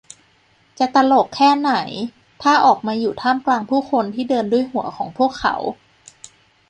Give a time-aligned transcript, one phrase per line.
[0.79, 1.73] จะตลกแค่ไหน
[2.41, 5.55] ถ้าออกมาอยู่ท่ามกลางผู้คนที่เดินด้วยหัวของพวกเขา